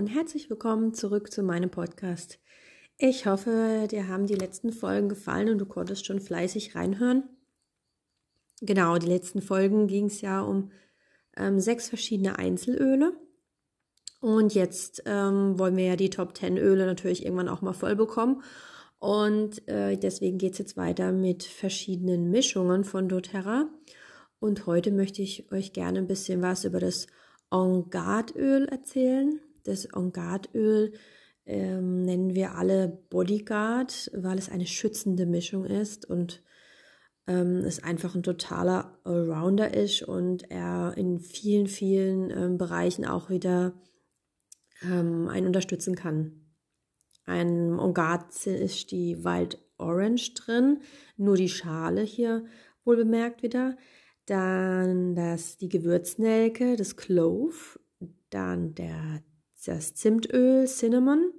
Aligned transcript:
Und 0.00 0.06
herzlich 0.06 0.48
willkommen 0.48 0.94
zurück 0.94 1.30
zu 1.30 1.42
meinem 1.42 1.68
Podcast. 1.68 2.38
Ich 2.96 3.26
hoffe, 3.26 3.86
dir 3.90 4.08
haben 4.08 4.26
die 4.26 4.34
letzten 4.34 4.72
Folgen 4.72 5.10
gefallen 5.10 5.50
und 5.50 5.58
du 5.58 5.66
konntest 5.66 6.06
schon 6.06 6.22
fleißig 6.22 6.74
reinhören. 6.74 7.24
Genau, 8.62 8.96
die 8.96 9.08
letzten 9.08 9.42
Folgen 9.42 9.88
ging 9.88 10.06
es 10.06 10.22
ja 10.22 10.40
um 10.40 10.70
ähm, 11.36 11.60
sechs 11.60 11.90
verschiedene 11.90 12.38
Einzelöle. 12.38 13.12
Und 14.22 14.54
jetzt 14.54 15.02
ähm, 15.04 15.58
wollen 15.58 15.76
wir 15.76 15.84
ja 15.84 15.96
die 15.96 16.08
Top 16.08 16.34
10 16.34 16.56
Öle 16.56 16.86
natürlich 16.86 17.26
irgendwann 17.26 17.50
auch 17.50 17.60
mal 17.60 17.74
voll 17.74 17.94
bekommen. 17.94 18.42
Und 19.00 19.68
äh, 19.68 19.98
deswegen 19.98 20.38
geht 20.38 20.52
es 20.54 20.60
jetzt 20.60 20.78
weiter 20.78 21.12
mit 21.12 21.42
verschiedenen 21.42 22.30
Mischungen 22.30 22.84
von 22.84 23.06
doTERRA. 23.06 23.68
Und 24.38 24.64
heute 24.64 24.92
möchte 24.92 25.20
ich 25.20 25.52
euch 25.52 25.74
gerne 25.74 25.98
ein 25.98 26.06
bisschen 26.06 26.40
was 26.40 26.64
über 26.64 26.80
das 26.80 27.06
On-Guard-Öl 27.50 28.64
erzählen. 28.64 29.40
Das 29.64 29.92
On-Guard-Öl 29.94 30.92
ähm, 31.46 32.02
nennen 32.04 32.34
wir 32.34 32.54
alle 32.54 32.88
Bodyguard, 33.10 34.10
weil 34.14 34.38
es 34.38 34.48
eine 34.48 34.66
schützende 34.66 35.26
Mischung 35.26 35.64
ist 35.64 36.04
und 36.04 36.42
ähm, 37.26 37.58
es 37.58 37.82
einfach 37.82 38.14
ein 38.14 38.22
totaler 38.22 38.98
Allrounder 39.04 39.74
ist 39.74 40.02
und 40.02 40.50
er 40.50 40.94
in 40.96 41.20
vielen, 41.20 41.66
vielen 41.66 42.30
ähm, 42.30 42.58
Bereichen 42.58 43.04
auch 43.04 43.30
wieder 43.30 43.74
ähm, 44.82 45.28
einen 45.28 45.46
unterstützen 45.46 45.94
kann. 45.94 46.32
Ein 47.24 47.78
On-Guard 47.78 48.46
ist 48.46 48.90
die 48.90 49.24
Wild 49.24 49.58
Orange 49.78 50.34
drin, 50.34 50.80
nur 51.16 51.36
die 51.36 51.48
Schale 51.48 52.02
hier 52.02 52.44
wohl 52.84 52.96
bemerkt 52.96 53.42
wieder. 53.42 53.76
Dann 54.26 55.14
das, 55.14 55.56
die 55.56 55.68
Gewürznelke, 55.68 56.76
das 56.76 56.96
Clove, 56.96 57.78
dann 58.30 58.74
der, 58.74 59.22
das 59.66 59.94
Zimtöl, 59.94 60.66
Cinnamon, 60.66 61.32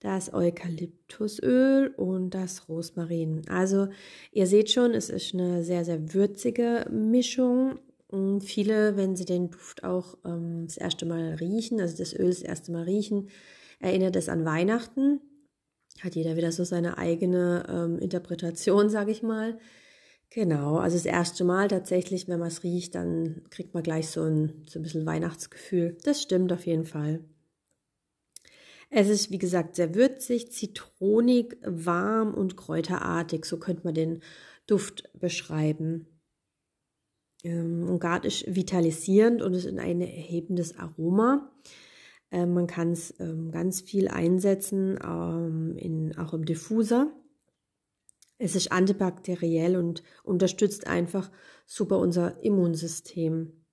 das 0.00 0.32
Eukalyptusöl 0.32 1.94
und 1.96 2.30
das 2.30 2.68
Rosmarin. 2.68 3.42
Also 3.48 3.88
ihr 4.32 4.46
seht 4.46 4.70
schon, 4.70 4.92
es 4.92 5.08
ist 5.08 5.34
eine 5.34 5.64
sehr, 5.64 5.84
sehr 5.84 6.12
würzige 6.12 6.86
Mischung. 6.90 7.78
Und 8.08 8.42
viele, 8.42 8.96
wenn 8.96 9.16
sie 9.16 9.24
den 9.24 9.50
Duft 9.50 9.82
auch 9.82 10.18
ähm, 10.24 10.66
das 10.66 10.76
erste 10.76 11.06
Mal 11.06 11.34
riechen, 11.34 11.80
also 11.80 11.96
das 11.96 12.14
Öl 12.14 12.28
das 12.28 12.42
erste 12.42 12.70
Mal 12.70 12.84
riechen, 12.84 13.28
erinnert 13.80 14.14
es 14.14 14.28
an 14.28 14.44
Weihnachten. 14.44 15.20
Hat 16.00 16.14
jeder 16.14 16.36
wieder 16.36 16.52
so 16.52 16.64
seine 16.64 16.98
eigene 16.98 17.64
ähm, 17.68 17.98
Interpretation, 17.98 18.90
sage 18.90 19.10
ich 19.10 19.22
mal. 19.22 19.58
Genau, 20.30 20.76
also 20.78 20.96
das 20.96 21.06
erste 21.06 21.44
Mal 21.44 21.68
tatsächlich, 21.68 22.28
wenn 22.28 22.40
man 22.40 22.48
es 22.48 22.62
riecht, 22.62 22.94
dann 22.94 23.42
kriegt 23.50 23.72
man 23.72 23.82
gleich 23.82 24.08
so 24.08 24.22
ein, 24.22 24.64
so 24.68 24.78
ein 24.78 24.82
bisschen 24.82 25.06
Weihnachtsgefühl. 25.06 25.96
Das 26.04 26.20
stimmt 26.20 26.52
auf 26.52 26.66
jeden 26.66 26.84
Fall. 26.84 27.20
Es 28.96 29.08
ist, 29.08 29.32
wie 29.32 29.38
gesagt, 29.38 29.74
sehr 29.74 29.96
würzig, 29.96 30.52
zitronig, 30.52 31.58
warm 31.64 32.32
und 32.32 32.56
kräuterartig. 32.56 33.44
So 33.44 33.58
könnte 33.58 33.82
man 33.82 33.94
den 33.94 34.22
Duft 34.68 35.10
beschreiben. 35.18 36.06
Ähm, 37.42 37.88
und 37.88 37.98
Gart 37.98 38.24
ist 38.24 38.54
vitalisierend 38.54 39.42
und 39.42 39.52
ist 39.54 39.64
in 39.64 39.80
ein 39.80 40.00
erhebendes 40.00 40.78
Aroma. 40.78 41.50
Ähm, 42.30 42.54
man 42.54 42.68
kann 42.68 42.92
es 42.92 43.18
ähm, 43.18 43.50
ganz 43.50 43.80
viel 43.80 44.06
einsetzen, 44.06 44.96
in, 45.76 46.16
auch 46.16 46.32
im 46.32 46.44
Diffuser. 46.44 47.12
Es 48.38 48.54
ist 48.54 48.70
antibakteriell 48.70 49.76
und 49.76 50.04
unterstützt 50.22 50.86
einfach 50.86 51.32
super 51.66 51.98
unser 51.98 52.44
Immunsystem. 52.44 53.64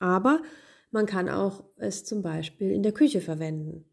Aber 0.00 0.42
man 0.90 1.06
kann 1.06 1.28
auch 1.28 1.62
es 1.76 2.04
zum 2.04 2.22
Beispiel 2.22 2.72
in 2.72 2.82
der 2.82 2.92
Küche 2.92 3.20
verwenden. 3.20 3.89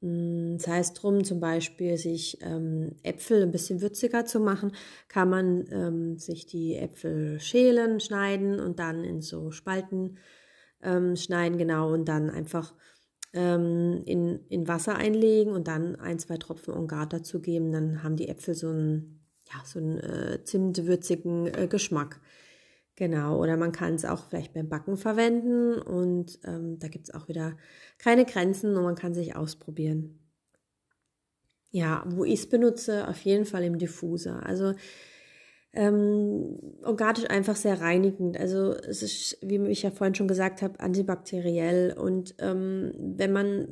Hm, 0.00 0.56
das 0.58 0.66
heißt 0.66 1.02
drum, 1.02 1.24
zum 1.24 1.40
Beispiel 1.40 1.96
sich 1.96 2.38
ähm, 2.42 2.96
Äpfel 3.02 3.42
ein 3.42 3.50
bisschen 3.50 3.80
würziger 3.82 4.24
zu 4.24 4.40
machen, 4.40 4.72
kann 5.08 5.28
man 5.28 5.66
ähm, 5.70 6.18
sich 6.18 6.46
die 6.46 6.76
Äpfel 6.76 7.38
schälen, 7.40 8.00
schneiden 8.00 8.60
und 8.60 8.78
dann 8.78 9.04
in 9.04 9.20
so 9.20 9.50
Spalten 9.50 10.18
ähm, 10.82 11.16
schneiden, 11.16 11.58
genau, 11.58 11.92
und 11.92 12.06
dann 12.06 12.30
einfach 12.30 12.74
ähm, 13.32 14.02
in, 14.06 14.40
in 14.48 14.66
Wasser 14.68 14.96
einlegen 14.96 15.52
und 15.52 15.68
dann 15.68 15.96
ein, 15.96 16.18
zwei 16.18 16.36
Tropfen 16.36 16.74
Ongat 16.74 17.12
dazu 17.12 17.40
geben. 17.40 17.72
Dann 17.72 18.02
haben 18.02 18.16
die 18.16 18.28
Äpfel 18.28 18.54
so 18.54 18.68
einen, 18.68 19.20
ja, 19.52 19.64
so 19.64 19.78
einen 19.78 19.98
äh, 19.98 20.44
zimtwürzigen 20.44 21.46
äh, 21.46 21.66
Geschmack. 21.68 22.20
Genau, 22.96 23.40
oder 23.40 23.56
man 23.56 23.72
kann 23.72 23.94
es 23.94 24.04
auch 24.04 24.26
vielleicht 24.28 24.52
beim 24.52 24.68
Backen 24.68 24.96
verwenden 24.96 25.80
und 25.80 26.38
ähm, 26.44 26.78
da 26.78 26.88
gibt 26.88 27.08
es 27.08 27.14
auch 27.14 27.28
wieder 27.28 27.56
keine 27.98 28.26
Grenzen 28.26 28.76
und 28.76 28.82
man 28.82 28.94
kann 28.94 29.14
sich 29.14 29.36
ausprobieren. 29.36 30.18
Ja, 31.70 32.02
wo 32.06 32.24
ich 32.24 32.40
es 32.40 32.48
benutze, 32.48 33.08
auf 33.08 33.20
jeden 33.22 33.44
Fall 33.44 33.62
im 33.64 33.78
Diffuser. 33.78 34.44
Also 34.44 34.74
ähm, 35.72 36.58
organisch 36.82 37.30
einfach 37.30 37.54
sehr 37.54 37.80
reinigend. 37.80 38.36
Also 38.36 38.72
es 38.72 39.02
ist, 39.02 39.38
wie 39.42 39.58
ich 39.68 39.82
ja 39.82 39.90
vorhin 39.90 40.14
schon 40.14 40.28
gesagt 40.28 40.62
habe, 40.62 40.80
antibakteriell. 40.80 41.94
Und 41.96 42.34
ähm, 42.38 42.92
wenn 42.98 43.32
man 43.32 43.68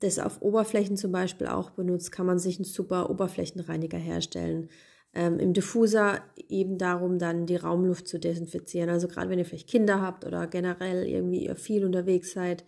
das 0.00 0.18
auf 0.18 0.42
Oberflächen 0.42 0.96
zum 0.96 1.12
Beispiel 1.12 1.46
auch 1.46 1.70
benutzt, 1.70 2.10
kann 2.12 2.26
man 2.26 2.38
sich 2.38 2.56
einen 2.56 2.64
super 2.64 3.10
Oberflächenreiniger 3.10 3.98
herstellen. 3.98 4.68
Ähm, 5.14 5.38
Im 5.38 5.52
Diffuser 5.52 6.22
eben 6.48 6.78
darum, 6.78 7.18
dann 7.18 7.46
die 7.46 7.56
Raumluft 7.56 8.08
zu 8.08 8.18
desinfizieren. 8.18 8.90
Also 8.90 9.08
gerade 9.08 9.30
wenn 9.30 9.38
ihr 9.38 9.44
vielleicht 9.44 9.68
Kinder 9.68 10.00
habt 10.00 10.24
oder 10.24 10.46
generell 10.46 11.06
irgendwie 11.06 11.46
ihr 11.46 11.56
viel 11.56 11.84
unterwegs 11.84 12.32
seid, 12.32 12.64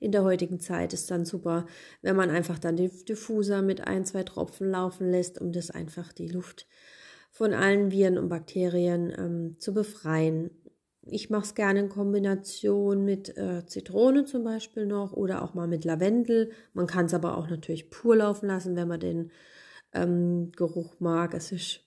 in 0.00 0.12
der 0.12 0.24
heutigen 0.24 0.60
Zeit 0.60 0.92
ist 0.92 1.10
dann 1.10 1.24
super, 1.24 1.66
wenn 2.02 2.16
man 2.16 2.30
einfach 2.30 2.58
dann 2.58 2.76
den 2.76 2.90
Diffuser 3.08 3.62
mit 3.62 3.86
ein, 3.86 4.04
zwei 4.04 4.22
Tropfen 4.22 4.70
laufen 4.70 5.10
lässt, 5.10 5.40
um 5.40 5.52
das 5.52 5.70
einfach 5.70 6.12
die 6.12 6.28
Luft 6.28 6.66
von 7.30 7.52
allen 7.52 7.90
Viren 7.90 8.18
und 8.18 8.28
Bakterien 8.28 9.12
ähm, 9.16 9.56
zu 9.58 9.72
befreien. 9.72 10.50
Ich 11.06 11.30
mache 11.30 11.44
es 11.44 11.54
gerne 11.54 11.80
in 11.80 11.88
Kombination 11.88 13.04
mit 13.04 13.36
äh, 13.36 13.66
Zitrone 13.66 14.24
zum 14.24 14.44
Beispiel 14.44 14.86
noch 14.86 15.12
oder 15.12 15.42
auch 15.42 15.54
mal 15.54 15.66
mit 15.66 15.84
Lavendel. 15.84 16.50
Man 16.72 16.86
kann 16.86 17.06
es 17.06 17.14
aber 17.14 17.36
auch 17.36 17.48
natürlich 17.48 17.90
pur 17.90 18.16
laufen 18.16 18.46
lassen, 18.46 18.76
wenn 18.76 18.88
man 18.88 19.00
den 19.00 19.30
ähm, 19.92 20.52
Geruch 20.52 21.00
mag. 21.00 21.34
Es 21.34 21.52
ist 21.52 21.83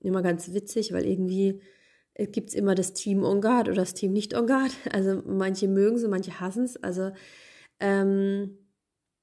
immer 0.00 0.22
ganz 0.22 0.52
witzig, 0.52 0.92
weil 0.92 1.06
irgendwie 1.06 1.60
äh, 2.14 2.26
gibt 2.26 2.50
es 2.50 2.54
immer 2.54 2.74
das 2.74 2.92
Team 2.92 3.24
On 3.24 3.40
Guard 3.40 3.68
oder 3.68 3.76
das 3.76 3.94
Team 3.94 4.12
nicht 4.12 4.34
On 4.34 4.46
Guard. 4.46 4.72
Also 4.92 5.22
manche 5.26 5.68
mögen 5.68 5.96
es, 5.96 6.06
manche 6.06 6.40
hassen 6.40 6.64
es. 6.64 6.76
Also 6.82 7.12
ähm, 7.80 8.58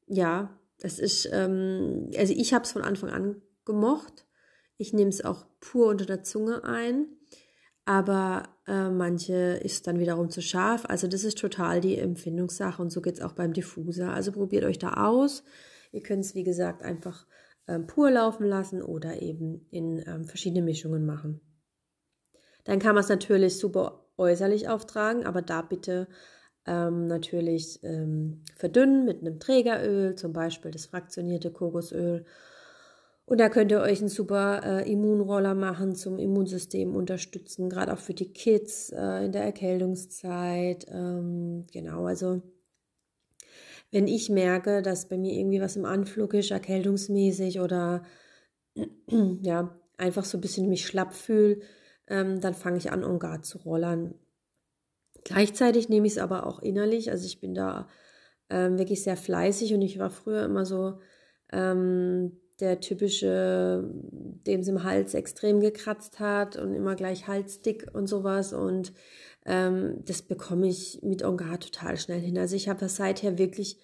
ja, 0.07 0.57
es 0.81 0.99
ist, 0.99 1.29
ähm, 1.31 2.09
also 2.17 2.33
ich 2.33 2.53
habe 2.53 2.63
es 2.63 2.71
von 2.71 2.81
Anfang 2.81 3.09
an 3.09 3.41
gemocht. 3.65 4.25
Ich 4.77 4.93
nehme 4.93 5.09
es 5.09 5.23
auch 5.23 5.45
pur 5.59 5.87
unter 5.87 6.05
der 6.05 6.23
Zunge 6.23 6.63
ein, 6.63 7.07
aber 7.85 8.43
äh, 8.67 8.89
manche 8.89 9.59
ist 9.63 9.87
dann 9.87 9.99
wiederum 9.99 10.29
zu 10.29 10.41
scharf. 10.41 10.85
Also 10.87 11.07
das 11.07 11.23
ist 11.23 11.39
total 11.39 11.81
die 11.81 11.97
Empfindungssache 11.97 12.81
und 12.81 12.91
so 12.91 13.01
geht 13.01 13.15
es 13.15 13.21
auch 13.21 13.33
beim 13.33 13.53
Diffuser. 13.53 14.13
Also 14.13 14.31
probiert 14.31 14.65
euch 14.65 14.77
da 14.77 14.93
aus. 15.05 15.43
Ihr 15.91 16.01
könnt 16.01 16.25
es, 16.25 16.35
wie 16.35 16.43
gesagt, 16.43 16.83
einfach 16.83 17.25
ähm, 17.67 17.87
pur 17.87 18.11
laufen 18.11 18.45
lassen 18.45 18.81
oder 18.81 19.21
eben 19.21 19.67
in 19.69 20.03
ähm, 20.07 20.25
verschiedene 20.25 20.61
Mischungen 20.61 21.05
machen. 21.05 21.41
Dann 22.63 22.79
kann 22.79 22.95
man 22.95 23.03
es 23.03 23.09
natürlich 23.09 23.57
super 23.57 24.05
äußerlich 24.17 24.69
auftragen, 24.69 25.25
aber 25.25 25.41
da 25.41 25.61
bitte 25.61 26.07
ähm, 26.65 27.05
natürlich 27.07 27.79
ähm, 27.83 28.43
verdünnen 28.55 29.05
mit 29.05 29.21
einem 29.21 29.39
Trägeröl, 29.39 30.15
zum 30.15 30.33
Beispiel 30.33 30.71
das 30.71 30.87
fraktionierte 30.87 31.51
Kokosöl 31.51 32.25
und 33.29 33.41
da 33.41 33.49
könnt 33.49 33.71
ihr 33.71 33.81
euch 33.81 33.99
einen 33.99 34.07
super 34.07 34.61
äh, 34.63 34.89
Immunroller 34.89 35.53
machen, 35.53 35.95
zum 35.95 36.17
Immunsystem 36.17 36.95
unterstützen, 36.95 37.69
gerade 37.69 37.91
auch 37.91 37.97
für 37.97 38.13
die 38.13 38.31
Kids 38.31 38.89
äh, 38.89 39.25
in 39.25 39.33
der 39.33 39.43
Erkältungszeit. 39.43 40.85
Ähm, 40.89 41.67
genau, 41.73 42.05
also 42.05 42.41
wenn 43.91 44.07
ich 44.07 44.29
merke, 44.29 44.81
dass 44.81 45.07
bei 45.09 45.17
mir 45.17 45.33
irgendwie 45.33 45.61
was 45.61 45.75
im 45.75 45.85
Anflug 45.85 46.33
ist, 46.33 46.51
erkältungsmäßig 46.51 47.59
oder 47.59 48.03
ja, 49.41 49.79
einfach 49.97 50.25
so 50.25 50.37
ein 50.37 50.41
bisschen 50.41 50.69
mich 50.69 50.85
schlapp 50.85 51.13
fühle, 51.13 51.61
ähm, 52.07 52.41
dann 52.41 52.53
fange 52.53 52.77
ich 52.77 52.91
an, 52.91 53.03
Ongar 53.03 53.41
zu 53.41 53.57
rollern. 53.59 54.13
Gleichzeitig 55.23 55.89
nehme 55.89 56.07
ich 56.07 56.13
es 56.13 56.19
aber 56.19 56.45
auch 56.45 56.59
innerlich, 56.59 57.11
also 57.11 57.25
ich 57.25 57.41
bin 57.41 57.53
da 57.53 57.87
ähm, 58.49 58.77
wirklich 58.77 59.03
sehr 59.03 59.17
fleißig 59.17 59.73
und 59.73 59.81
ich 59.81 59.99
war 59.99 60.09
früher 60.09 60.45
immer 60.45 60.65
so, 60.65 60.99
ähm, 61.51 62.39
der 62.59 62.79
typische, 62.79 63.83
dem 63.93 64.61
es 64.61 64.67
im 64.67 64.83
Hals 64.83 65.13
extrem 65.13 65.59
gekratzt 65.59 66.19
hat 66.19 66.55
und 66.55 66.73
immer 66.73 66.95
gleich 66.95 67.27
halsdick 67.27 67.87
und 67.93 68.07
sowas. 68.07 68.53
Und 68.53 68.93
ähm, 69.47 70.03
das 70.05 70.21
bekomme 70.21 70.67
ich 70.67 70.99
mit 71.01 71.23
Ongar 71.23 71.59
total 71.59 71.97
schnell 71.97 72.19
hin. 72.19 72.37
Also 72.37 72.55
ich 72.55 72.67
habe 72.69 72.81
das 72.81 72.97
seither 72.97 73.37
wirklich 73.37 73.79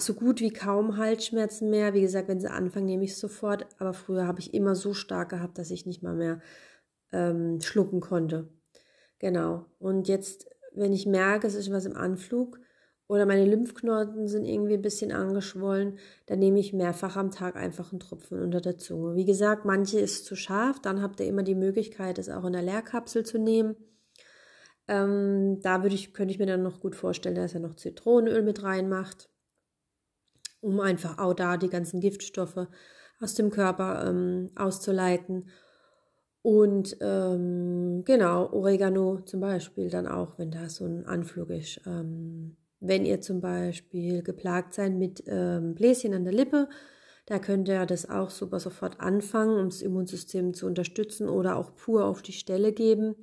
so 0.00 0.14
gut 0.14 0.40
wie 0.40 0.52
kaum 0.52 0.98
Halsschmerzen 0.98 1.70
mehr. 1.70 1.94
Wie 1.94 2.02
gesagt, 2.02 2.28
wenn 2.28 2.40
sie 2.40 2.50
anfangen, 2.50 2.86
nehme 2.86 3.04
ich 3.04 3.12
es 3.12 3.20
sofort. 3.20 3.66
Aber 3.78 3.94
früher 3.94 4.26
habe 4.26 4.40
ich 4.40 4.52
immer 4.52 4.74
so 4.74 4.92
stark 4.92 5.30
gehabt, 5.30 5.56
dass 5.56 5.70
ich 5.70 5.86
nicht 5.86 6.02
mal 6.02 6.14
mehr 6.14 6.40
ähm, 7.12 7.60
schlucken 7.60 8.00
konnte. 8.00 8.48
Genau. 9.20 9.66
Und 9.78 10.08
jetzt, 10.08 10.46
wenn 10.74 10.92
ich 10.92 11.06
merke, 11.06 11.46
es 11.46 11.54
ist 11.54 11.70
was 11.70 11.86
im 11.86 11.96
Anflug 11.96 12.58
oder 13.06 13.24
meine 13.24 13.44
Lymphknoten 13.44 14.26
sind 14.26 14.46
irgendwie 14.46 14.74
ein 14.74 14.82
bisschen 14.82 15.12
angeschwollen, 15.12 15.98
dann 16.26 16.40
nehme 16.40 16.58
ich 16.58 16.72
mehrfach 16.72 17.16
am 17.16 17.30
Tag 17.30 17.56
einfach 17.56 17.92
einen 17.92 18.00
Tropfen 18.00 18.42
unter 18.42 18.60
der 18.60 18.78
Zunge. 18.78 19.14
Wie 19.14 19.24
gesagt, 19.24 19.64
manche 19.64 20.00
ist 20.00 20.24
zu 20.24 20.34
scharf, 20.34 20.80
dann 20.80 21.02
habt 21.02 21.20
ihr 21.20 21.26
immer 21.26 21.44
die 21.44 21.54
Möglichkeit, 21.54 22.18
es 22.18 22.28
auch 22.28 22.44
in 22.44 22.52
der 22.52 22.62
Leerkapsel 22.62 23.24
zu 23.24 23.38
nehmen. 23.38 23.76
Ähm, 24.88 25.60
da 25.62 25.82
würde 25.82 25.94
ich, 25.94 26.12
könnte 26.12 26.32
ich 26.32 26.38
mir 26.38 26.46
dann 26.46 26.62
noch 26.62 26.80
gut 26.80 26.96
vorstellen, 26.96 27.34
dass 27.34 27.54
er 27.54 27.60
noch 27.60 27.74
Zitronenöl 27.74 28.42
mit 28.42 28.62
reinmacht, 28.62 29.28
um 30.60 30.80
einfach 30.80 31.18
auch 31.18 31.34
da 31.34 31.56
die 31.56 31.70
ganzen 31.70 32.00
Giftstoffe 32.00 32.66
aus 33.20 33.34
dem 33.34 33.50
Körper 33.50 34.06
ähm, 34.06 34.50
auszuleiten. 34.56 35.48
Und 36.42 36.96
ähm, 37.00 38.02
genau, 38.04 38.52
Oregano 38.52 39.20
zum 39.20 39.40
Beispiel 39.40 39.88
dann 39.90 40.08
auch, 40.08 40.38
wenn 40.38 40.50
da 40.50 40.68
so 40.68 40.84
ein 40.84 41.06
Anflug 41.06 41.50
ist. 41.50 41.80
Ähm, 41.86 42.56
wenn 42.80 43.04
ihr 43.04 43.20
zum 43.20 43.40
Beispiel 43.40 44.24
geplagt 44.24 44.74
seid 44.74 44.92
mit 44.92 45.22
ähm, 45.28 45.76
Bläschen 45.76 46.14
an 46.14 46.24
der 46.24 46.32
Lippe, 46.32 46.68
da 47.26 47.38
könnt 47.38 47.68
ihr 47.68 47.86
das 47.86 48.10
auch 48.10 48.30
super 48.30 48.58
sofort 48.58 49.00
anfangen, 49.00 49.56
um 49.56 49.68
das 49.68 49.82
Immunsystem 49.82 50.52
zu 50.52 50.66
unterstützen 50.66 51.28
oder 51.28 51.56
auch 51.56 51.76
pur 51.76 52.04
auf 52.04 52.22
die 52.22 52.32
Stelle 52.32 52.72
geben. 52.72 53.14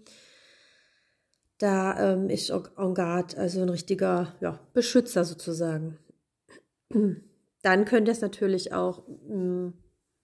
Da 1.60 2.14
ähm, 2.14 2.30
ist 2.30 2.50
En 2.50 2.94
Garde 2.94 3.38
also 3.38 3.62
ein 3.62 3.70
richtiger 3.70 4.34
ja, 4.40 4.60
Beschützer 4.74 5.26
sozusagen. 5.26 6.00
Dann 7.62 7.86
könnt 7.86 8.08
ihr 8.08 8.14
es 8.14 8.22
natürlich 8.22 8.74
auch 8.74 9.04
mh, 9.28 9.36
mm, 9.36 9.74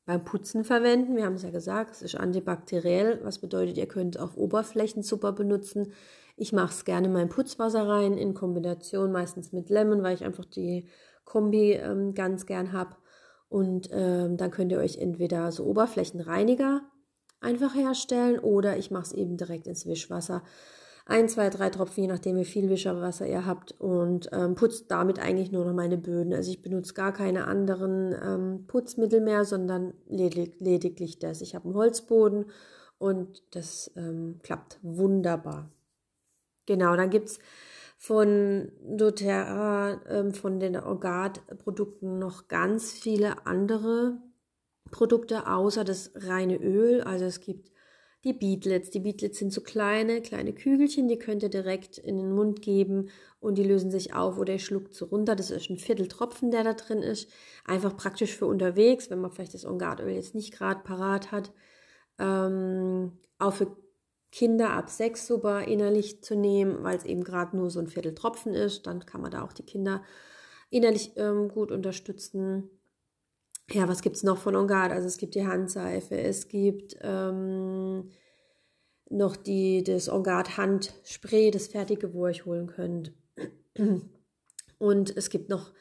beim 0.06 0.24
Putzen 0.24 0.64
verwenden. 0.64 1.18
Wir 1.18 1.26
haben 1.26 1.36
es 1.36 1.44
ja 1.44 1.50
gesagt, 1.50 1.92
es 1.92 2.02
ist 2.02 2.16
antibakteriell, 2.16 3.20
was 3.24 3.40
bedeutet, 3.40 3.78
ihr 3.78 3.88
könnt 3.88 4.20
auf 4.20 4.38
Oberflächen 4.38 5.04
super 5.04 5.34
benutzen. 5.34 5.92
Ich 6.38 6.54
mache 6.54 6.72
es 6.72 6.86
gerne 6.86 7.08
in 7.08 7.14
mein 7.14 7.30
Putzwasser 7.30 7.88
rein, 7.88 8.18
in 8.18 8.34
Kombination 8.34 9.12
meistens 9.12 9.52
mit 9.52 9.70
Lemon, 9.70 10.04
weil 10.04 10.16
ich 10.16 10.24
einfach 10.24 10.46
die 10.46 10.88
Kombi 11.26 11.74
ähm, 11.74 12.14
ganz 12.14 12.46
gern 12.46 12.72
habe. 12.72 12.96
Und 13.50 13.90
ähm, 13.92 14.38
dann 14.38 14.52
könnt 14.52 14.72
ihr 14.72 14.80
euch 14.80 14.98
entweder 14.98 15.52
so 15.52 15.66
Oberflächenreiniger 15.66 16.82
einfach 17.42 17.76
herstellen 17.76 18.40
oder 18.40 18.78
ich 18.78 18.92
mache 18.92 19.04
es 19.04 19.12
eben 19.12 19.38
direkt 19.38 19.68
ins 19.68 19.86
Wischwasser. 19.86 20.44
Ein, 21.08 21.30
zwei, 21.30 21.52
drei 21.52 21.70
Tropfen, 21.70 22.02
je 22.02 22.08
nachdem, 22.08 22.36
wie 22.36 22.46
viel 22.46 22.68
Wischerwasser 22.68 23.28
ihr 23.28 23.46
habt 23.46 23.80
und 23.80 24.28
ähm, 24.32 24.56
putzt 24.56 24.90
damit 24.90 25.20
eigentlich 25.20 25.52
nur 25.52 25.64
noch 25.64 25.74
meine 25.74 26.00
Böden. 26.00 26.34
Also 26.34 26.50
ich 26.50 26.64
benutze 26.64 26.96
gar 26.96 27.14
keine 27.14 27.46
anderen 27.46 28.16
ähm, 28.24 28.66
Putzmittel 28.66 29.22
mehr, 29.22 29.46
sondern 29.46 29.94
ledig 30.08 30.60
lediglich 30.60 31.20
das. 31.20 31.42
Ich 31.42 31.54
habe 31.54 31.66
einen 31.66 31.76
Holzboden 31.76 32.46
und 32.98 33.44
das 33.52 33.92
ähm, 33.96 34.40
klappt 34.42 34.80
wunderbar. 34.82 35.70
Genau, 36.66 36.96
dann 36.96 37.12
gibt 37.12 37.28
es 37.28 37.40
von 37.98 38.72
doTERRA, 38.82 40.02
ähm, 40.10 40.34
von 40.34 40.60
den 40.60 40.76
Orgat-Produkten 40.76 42.18
noch 42.18 42.48
ganz 42.48 42.92
viele 42.92 43.46
andere 43.46 44.18
Produkte 44.90 45.48
außer 45.48 45.84
das 45.84 46.12
reine 46.16 46.58
Öl. 46.58 47.02
Also 47.02 47.26
es 47.26 47.42
gibt 47.42 47.72
die 48.26 48.34
Beetlets. 48.34 48.90
Die 48.90 49.00
Beetlets 49.00 49.38
sind 49.38 49.54
so 49.54 49.62
kleine, 49.62 50.22
kleine 50.22 50.52
Kügelchen, 50.52 51.08
die 51.08 51.20
könnt 51.20 51.44
ihr 51.44 51.50
direkt 51.50 52.00
in 52.00 52.18
den 52.18 52.34
Mund 52.34 52.62
geben 52.62 53.10
und 53.40 53.58
die 53.58 53.64
lösen 53.64 53.92
sich 53.92 54.14
auf 54.16 54.38
oder 54.40 54.54
ihr 54.54 54.60
schluckt 54.60 54.96
so 54.96 55.06
runter. 55.06 55.36
Das 55.36 55.52
ist 55.52 55.70
ein 55.70 55.78
Vierteltropfen, 55.78 56.50
der 56.52 56.64
da 56.64 56.74
drin 56.74 57.04
ist. 57.04 57.30
Einfach 57.64 57.96
praktisch 57.96 58.36
für 58.36 58.48
unterwegs, 58.48 59.10
wenn 59.10 59.22
man 59.22 59.32
vielleicht 59.32 59.54
das 59.54 59.66
Orgatöl 59.66 60.10
jetzt 60.10 60.34
nicht 60.36 60.52
gerade 60.52 60.82
parat 60.82 61.32
hat. 61.32 61.52
Ähm, 62.18 63.14
auch 63.38 63.54
für 63.54 63.78
Kinder 64.32 64.72
ab 64.72 64.90
sechs 64.90 65.28
super 65.28 65.66
innerlich 65.68 66.24
zu 66.24 66.36
nehmen, 66.36 66.84
weil 66.84 66.98
es 66.98 67.06
eben 67.06 67.24
gerade 67.24 67.56
nur 67.56 67.70
so 67.70 67.80
ein 67.80 67.88
Vierteltropfen 67.88 68.54
ist. 68.54 68.88
Dann 68.88 69.06
kann 69.06 69.22
man 69.22 69.32
da 69.32 69.44
auch 69.44 69.54
die 69.54 69.64
Kinder 69.64 70.04
innerlich 70.72 71.12
ähm, 71.16 71.50
gut 71.50 71.72
unterstützen. 71.72 72.70
Ja, 73.72 73.88
was 73.88 74.02
gibt 74.02 74.16
es 74.16 74.24
noch 74.24 74.38
von 74.38 74.56
Ongard? 74.56 74.92
Also 74.92 75.08
es 75.08 75.18
gibt 75.18 75.36
die 75.36 75.48
Handseife, 75.48 76.18
es 76.18 76.48
gibt 76.48 76.96
ähm, 77.02 78.12
noch 79.10 79.36
die, 79.36 79.84
das 79.84 80.08
Ongard 80.10 80.58
Handspray, 80.58 81.52
das 81.52 81.68
fertige, 81.68 82.14
wo 82.14 82.26
ihr 82.26 82.30
euch 82.30 82.46
holen 82.46 82.68
könnt. 82.68 83.14
Und 84.78 85.18
es 85.18 85.30
gibt 85.30 85.50
noch 85.50 85.72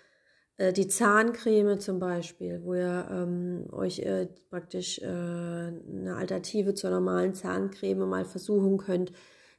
äh, 0.57 0.73
die 0.73 0.89
Zahncreme 0.89 1.79
zum 1.79 1.99
Beispiel, 1.99 2.63
wo 2.63 2.75
ihr 2.75 3.07
ähm, 3.11 3.67
euch 3.73 3.99
äh, 4.01 4.29
praktisch 4.51 4.99
äh, 5.01 5.07
eine 5.07 6.17
Alternative 6.17 6.75
zur 6.75 6.91
normalen 6.91 7.35
Zahncreme 7.35 8.09
mal 8.09 8.25
versuchen 8.25 8.79
könnt. 8.79 9.13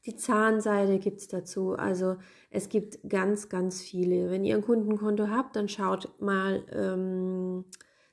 Die 0.05 0.15
Zahnseide 0.15 0.99
gibt 0.99 1.19
es 1.19 1.27
dazu. 1.27 1.73
Also 1.73 2.17
es 2.49 2.69
gibt 2.69 2.99
ganz, 3.09 3.49
ganz 3.49 3.81
viele. 3.81 4.29
Wenn 4.29 4.45
ihr 4.45 4.55
ein 4.55 4.61
Kundenkonto 4.61 5.29
habt, 5.29 5.55
dann 5.55 5.67
schaut 5.67 6.09
mal 6.21 6.63
ähm, 6.71 7.65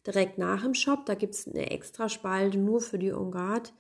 direkt 0.06 0.38
nach 0.38 0.64
im 0.64 0.75
Shop. 0.75 1.06
Da 1.06 1.14
gibt 1.14 1.34
es 1.34 1.46
eine 1.46 1.70
extra 1.70 2.08
Spalte 2.08 2.58
nur 2.58 2.81
für 2.81 2.99
die 2.99 3.12
Ongard-Linie. 3.12 3.72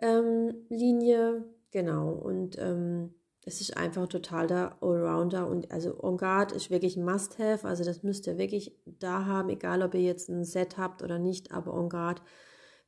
Ähm, 0.00 1.44
genau. 1.70 2.10
Und 2.12 2.58
ähm, 2.58 3.14
es 3.46 3.60
ist 3.60 3.76
einfach 3.76 4.08
total 4.08 4.48
der 4.48 4.76
Allrounder 4.82 5.46
und 5.46 5.70
also 5.70 6.02
On 6.02 6.16
Guard 6.16 6.50
ist 6.50 6.68
wirklich 6.68 6.96
ein 6.96 7.04
Must-Have, 7.04 7.66
also 7.66 7.84
das 7.84 8.02
müsst 8.02 8.26
ihr 8.26 8.38
wirklich 8.38 8.76
da 8.84 9.24
haben, 9.24 9.50
egal 9.50 9.82
ob 9.82 9.94
ihr 9.94 10.02
jetzt 10.02 10.28
ein 10.28 10.44
Set 10.44 10.76
habt 10.76 11.00
oder 11.00 11.20
nicht, 11.20 11.52
aber 11.52 11.72
On 11.72 11.88
Guard 11.88 12.22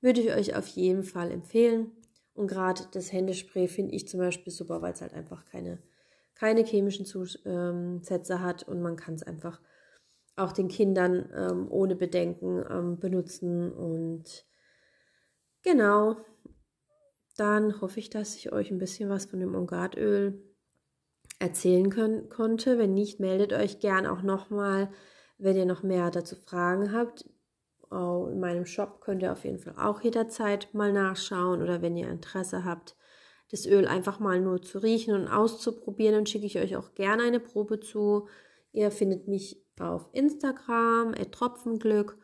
würde 0.01 0.21
ich 0.21 0.33
euch 0.33 0.57
auf 0.57 0.67
jeden 0.67 1.05
Fall 1.05 1.31
empfehlen. 1.31 1.93
Und 2.35 2.49
gerade 2.49 2.83
das 2.91 3.13
Händespray 3.13 3.69
finde 3.69 3.95
ich 3.95 4.09
zum 4.09 4.19
Beispiel 4.19 4.53
super, 4.53 4.83
weil 4.83 4.93
es 4.93 5.01
halt 5.01 5.15
einfach 5.15 5.45
keine, 5.45 5.79
keine 6.35 6.65
chemischen 6.65 7.07
Zusätze 7.07 8.33
ähm, 8.33 8.43
hat 8.43 8.65
und 8.65 8.83
man 8.83 8.97
kann 8.97 9.15
es 9.15 9.23
einfach 9.23 9.61
auch 10.39 10.53
den 10.53 10.69
Kindern 10.69 11.29
ähm, 11.35 11.67
ohne 11.71 11.97
Bedenken 11.97 12.65
ähm, 12.71 12.99
benutzen. 12.99 13.73
Und 13.73 14.47
genau, 15.63 16.17
dann 17.37 17.81
hoffe 17.81 18.01
ich, 18.01 18.11
dass 18.11 18.35
ich 18.37 18.53
euch 18.53 18.71
ein 18.71 18.79
bisschen 18.79 19.09
was 19.11 19.27
von 19.27 19.41
dem 19.41 19.55
Ongardöl 19.55 20.43
erzählen 21.39 21.91
können, 21.91 22.29
konnte. 22.29 22.79
Wenn 22.79 22.95
nicht, 22.95 23.21
meldet 23.21 23.53
euch 23.53 23.79
gern 23.79 24.07
auch 24.07 24.23
nochmal, 24.23 24.91
wenn 25.39 25.57
ihr 25.57 25.67
noch 25.67 25.83
mehr 25.83 26.11
dazu 26.11 26.37
Fragen 26.37 26.93
habt. 26.93 27.25
In 27.91 28.41
meinem 28.41 28.67
Shop 28.67 29.01
könnt 29.01 29.23
ihr 29.23 29.33
auf 29.33 29.45
jeden 29.45 29.61
Fall 29.61 29.75
auch 29.79 30.03
jederzeit 30.03 30.75
mal 30.75 30.93
nachschauen 30.93 31.63
oder 31.63 31.81
wenn 31.81 31.97
ihr 31.97 32.09
Interesse 32.09 32.65
habt, 32.65 32.97
das 33.51 33.65
Öl 33.65 33.87
einfach 33.87 34.19
mal 34.21 34.41
nur 34.41 34.61
zu 34.61 34.79
riechen 34.79 35.15
und 35.15 35.27
auszuprobieren, 35.27 36.15
dann 36.15 36.27
schicke 36.27 36.45
ich 36.45 36.59
euch 36.59 36.77
auch 36.77 36.93
gerne 36.95 37.23
eine 37.23 37.41
Probe 37.41 37.81
zu. 37.81 38.29
Ihr 38.73 38.91
findet 38.91 39.27
mich 39.27 39.65
auf 39.81 40.09
Instagram, 40.13 41.15
Tropfenglück 41.31 42.19